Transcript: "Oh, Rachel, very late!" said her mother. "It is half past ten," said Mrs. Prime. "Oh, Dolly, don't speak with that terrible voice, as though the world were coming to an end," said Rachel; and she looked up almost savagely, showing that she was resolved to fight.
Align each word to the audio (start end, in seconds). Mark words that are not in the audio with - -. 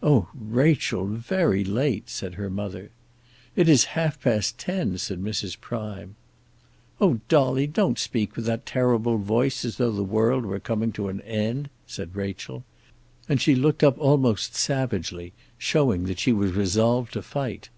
"Oh, 0.00 0.28
Rachel, 0.32 1.08
very 1.08 1.64
late!" 1.64 2.08
said 2.08 2.34
her 2.34 2.48
mother. 2.48 2.92
"It 3.56 3.68
is 3.68 3.86
half 3.98 4.20
past 4.20 4.56
ten," 4.56 4.96
said 4.96 5.20
Mrs. 5.20 5.60
Prime. 5.60 6.14
"Oh, 7.00 7.18
Dolly, 7.28 7.66
don't 7.66 7.98
speak 7.98 8.36
with 8.36 8.44
that 8.44 8.64
terrible 8.64 9.18
voice, 9.18 9.64
as 9.64 9.78
though 9.78 9.90
the 9.90 10.04
world 10.04 10.44
were 10.46 10.60
coming 10.60 10.92
to 10.92 11.08
an 11.08 11.20
end," 11.22 11.68
said 11.84 12.14
Rachel; 12.14 12.62
and 13.28 13.40
she 13.40 13.56
looked 13.56 13.82
up 13.82 13.98
almost 13.98 14.54
savagely, 14.54 15.32
showing 15.58 16.04
that 16.04 16.20
she 16.20 16.32
was 16.32 16.52
resolved 16.52 17.12
to 17.14 17.22
fight. 17.22 17.68